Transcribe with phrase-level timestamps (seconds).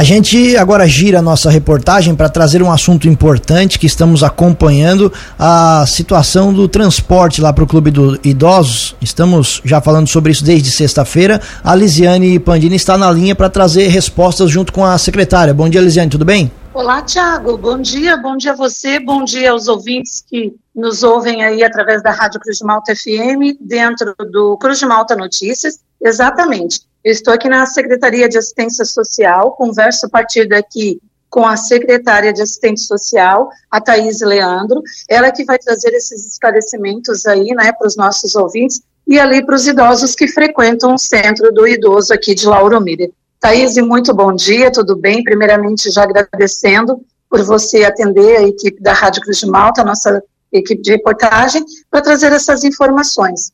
[0.00, 5.12] A gente agora gira a nossa reportagem para trazer um assunto importante que estamos acompanhando
[5.38, 8.96] a situação do transporte lá para o Clube dos Idosos.
[9.02, 11.38] Estamos já falando sobre isso desde sexta-feira.
[11.62, 15.52] A Lisiane Pandini está na linha para trazer respostas junto com a secretária.
[15.52, 16.50] Bom dia, Lisiane, tudo bem?
[16.72, 17.58] Olá, Tiago.
[17.58, 22.02] Bom dia, bom dia a você, bom dia aos ouvintes que nos ouvem aí através
[22.02, 25.78] da Rádio Cruz de Malta FM, dentro do Cruz de Malta Notícias.
[26.02, 26.88] Exatamente.
[27.02, 31.00] Eu estou aqui na Secretaria de Assistência Social, converso a partir daqui
[31.30, 37.24] com a secretária de Assistência Social, a Thaís Leandro, ela que vai trazer esses esclarecimentos
[37.24, 41.50] aí, né, para os nossos ouvintes e ali para os idosos que frequentam o Centro
[41.52, 43.10] do Idoso aqui de Lauro Miller.
[43.38, 45.24] Thaís, muito bom dia, tudo bem?
[45.24, 50.22] Primeiramente, já agradecendo por você atender a equipe da Rádio Cruz de Malta, a nossa
[50.52, 53.52] equipe de reportagem, para trazer essas informações.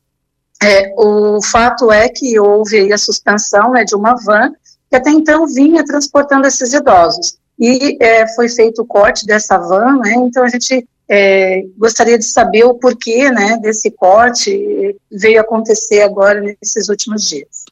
[0.61, 4.51] É, o fato é que houve a suspensão né, de uma van
[4.89, 7.37] que até então vinha transportando esses idosos.
[7.59, 12.25] E é, foi feito o corte dessa van, né, então a gente é, gostaria de
[12.25, 17.65] saber o porquê né, desse corte veio acontecer agora nesses últimos dias.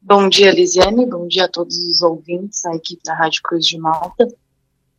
[0.00, 3.78] Bom dia, Lisiane, bom dia a todos os ouvintes, a equipe da Rádio Cruz de
[3.78, 4.28] Malta.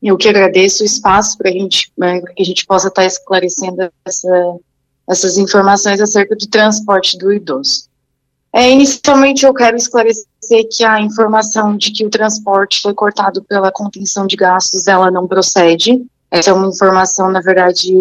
[0.02, 4.55] Eu que agradeço o espaço para né, que a gente possa estar esclarecendo essa
[5.09, 7.89] essas informações acerca do transporte do idoso.
[8.53, 13.71] É, inicialmente, eu quero esclarecer que a informação de que o transporte foi cortado pela
[13.71, 16.05] contenção de gastos, ela não procede.
[16.30, 17.93] Essa é uma informação, na verdade,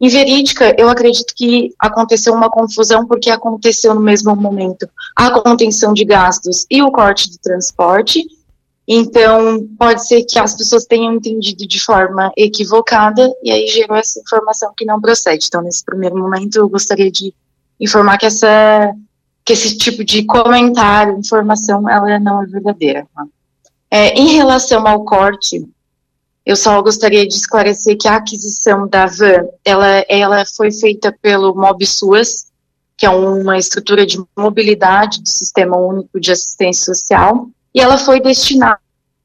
[0.00, 0.74] inverídica.
[0.78, 6.66] Eu acredito que aconteceu uma confusão porque aconteceu no mesmo momento a contenção de gastos
[6.70, 8.24] e o corte do transporte.
[8.86, 14.20] Então, pode ser que as pessoas tenham entendido de forma equivocada e aí gerou essa
[14.20, 15.46] informação que não procede.
[15.46, 17.32] Então, nesse primeiro momento, eu gostaria de
[17.80, 18.94] informar que essa
[19.44, 23.06] que esse tipo de comentário, informação, ela não é verdadeira.
[23.90, 25.66] É, em relação ao corte,
[26.46, 31.54] eu só gostaria de esclarecer que a aquisição da van, ela, ela foi feita pelo
[31.54, 32.52] MobSUAS,
[32.96, 38.20] que é uma estrutura de mobilidade do Sistema Único de Assistência Social, e ela foi
[38.20, 38.78] destinada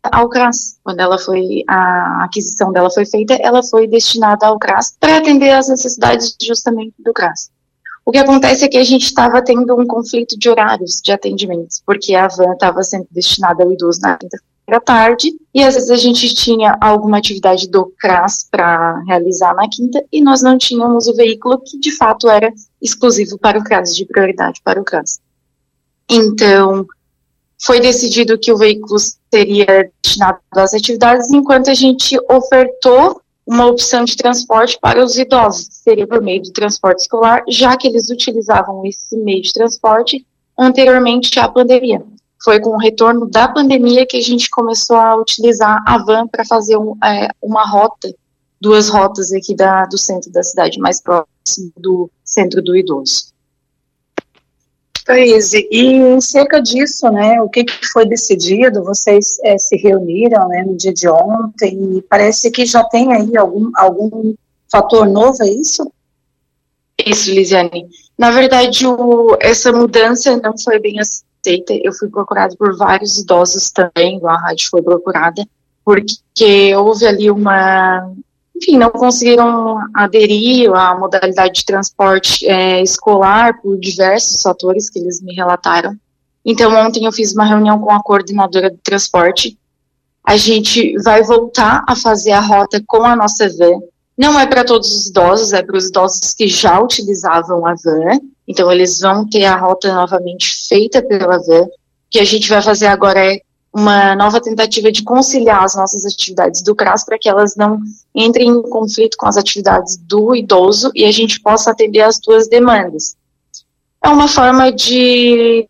[0.04, 0.80] ao CRAS.
[0.84, 5.52] Quando ela foi, a aquisição dela foi feita, ela foi destinada ao CRAS para atender
[5.52, 7.50] às necessidades justamente do CRAS.
[8.06, 11.84] O que acontece é que a gente estava tendo um conflito de horários de atendimentos,
[11.86, 15.90] porque a van estava sendo destinada ao idoso na quinta-feira à tarde, e às vezes
[15.90, 21.08] a gente tinha alguma atividade do CRAS para realizar na quinta, e nós não tínhamos
[21.08, 22.50] o veículo que de fato era
[22.82, 25.20] exclusivo para o CRAS, de prioridade para o CRAS.
[26.10, 26.88] Então,
[27.60, 28.98] foi decidido que o veículo
[29.34, 35.68] seria destinado às atividades, enquanto a gente ofertou uma opção de transporte para os idosos,
[35.72, 40.26] seria por meio do transporte escolar, já que eles utilizavam esse meio de transporte
[40.60, 42.04] anteriormente à pandemia.
[42.44, 46.46] Foi com o retorno da pandemia que a gente começou a utilizar a van para
[46.46, 48.14] fazer um, é, uma rota,
[48.60, 53.37] duas rotas aqui da, do centro da cidade, mais próximo do centro do idoso.
[55.08, 58.84] Thaís, e em cerca disso, né, o que, que foi decidido?
[58.84, 63.38] Vocês é, se reuniram né, no dia de ontem e parece que já tem aí
[63.38, 64.34] algum, algum
[64.70, 65.90] fator novo, é isso?
[67.06, 67.88] Isso, Lisiane.
[68.18, 71.74] Na verdade, o, essa mudança não foi bem aceita.
[71.82, 75.48] Eu fui procurada por vários idosos também, a rádio foi procurada,
[75.86, 78.12] porque houve ali uma,
[78.58, 85.22] enfim, não conseguiram aderir à modalidade de transporte é, escolar por diversos fatores que eles
[85.22, 85.96] me relataram.
[86.44, 89.58] Então, ontem eu fiz uma reunião com a coordenadora do transporte.
[90.26, 93.80] A gente vai voltar a fazer a rota com a nossa van.
[94.18, 98.20] Não é para todos os idosos, é para os idosos que já utilizavam a van.
[98.48, 101.64] Então, eles vão ter a rota novamente feita pela van.
[101.64, 101.70] O
[102.10, 103.42] que a gente vai fazer agora é
[103.74, 107.80] uma nova tentativa de conciliar as nossas atividades do CRAS para que elas não
[108.16, 112.48] entrem em conflito com as atividades do idoso e a gente possa atender as duas
[112.48, 113.16] demandas.
[114.04, 115.68] É uma forma de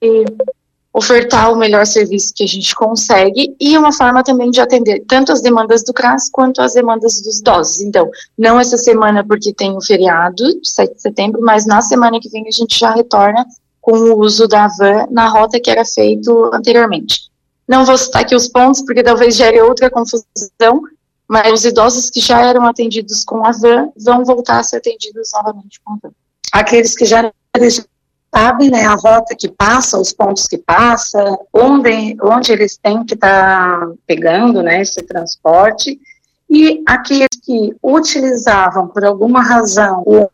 [0.98, 5.32] ofertar o melhor serviço que a gente consegue e uma forma também de atender tanto
[5.32, 7.82] as demandas do CRAS quanto as demandas dos idosos.
[7.82, 12.30] Então, não essa semana porque tem o feriado, 7 de setembro, mas na semana que
[12.30, 13.46] vem a gente já retorna
[13.80, 17.30] com o uso da van na rota que era feito anteriormente.
[17.68, 20.82] Não vou citar aqui os pontos, porque talvez gere outra confusão,
[21.28, 25.32] mas os idosos que já eram atendidos com a van vão voltar a ser atendidos
[25.34, 26.12] novamente com a van.
[26.54, 27.32] Aqueles que já
[28.34, 33.16] sabem né, a rota que passa, os pontos que passa, onde, onde eles têm que
[33.16, 36.00] estar tá pegando né, esse transporte,
[36.50, 40.30] e aqueles que utilizavam por alguma razão o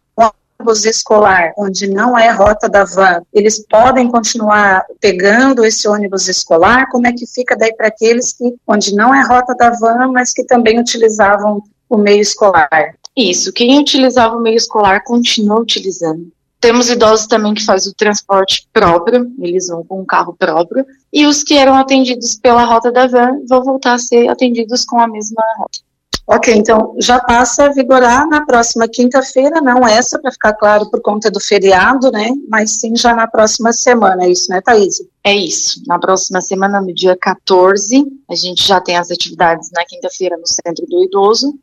[0.63, 6.89] ônibus escolar, onde não é rota da van, eles podem continuar pegando esse ônibus escolar?
[6.89, 10.31] Como é que fica daí para aqueles que, onde não é rota da van, mas
[10.31, 12.95] que também utilizavam o meio escolar?
[13.15, 16.31] Isso, quem utilizava o meio escolar continua utilizando.
[16.60, 21.25] Temos idosos também que fazem o transporte próprio, eles vão com um carro próprio, e
[21.25, 25.07] os que eram atendidos pela rota da van vão voltar a ser atendidos com a
[25.07, 25.80] mesma rota.
[26.25, 31.01] Ok, então já passa a vigorar na próxima quinta-feira, não essa, para ficar claro, por
[31.01, 32.29] conta do feriado, né?
[32.47, 35.03] Mas sim já na próxima semana, é isso, né, Thaís?
[35.21, 35.83] É isso.
[35.85, 40.47] Na próxima semana, no dia 14, a gente já tem as atividades na quinta-feira no
[40.47, 41.53] Centro do Idoso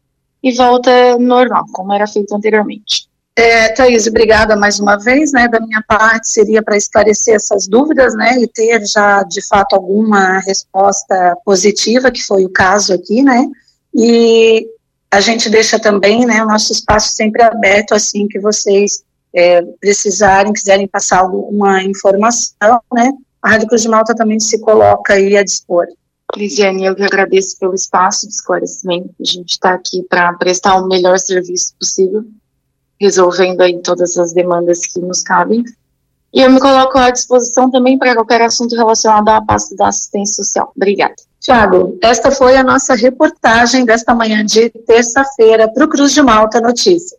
[0.42, 3.08] e volta normal, como era feito anteriormente.
[3.34, 8.14] É, Thaís, obrigada mais uma vez, né, da minha parte seria para esclarecer essas dúvidas,
[8.14, 13.48] né, e ter já, de fato, alguma resposta positiva, que foi o caso aqui, né,
[13.94, 14.66] e
[15.10, 19.02] a gente deixa também, né, o nosso espaço sempre aberto, assim que vocês
[19.34, 25.14] é, precisarem, quiserem passar alguma informação, né, a Rádio Cruz de Malta também se coloca
[25.14, 25.86] aí a dispor.
[26.36, 29.10] Lisiane, eu que agradeço pelo espaço de esclarecimento.
[29.20, 32.24] A gente está aqui para prestar o melhor serviço possível,
[33.00, 35.64] resolvendo aí todas as demandas que nos cabem.
[36.32, 40.44] E eu me coloco à disposição também para qualquer assunto relacionado à pasta da assistência
[40.44, 40.72] social.
[40.76, 41.16] Obrigada.
[41.40, 46.60] Tiago, esta foi a nossa reportagem desta manhã de terça-feira para o Cruz de Malta
[46.60, 47.18] Notícias.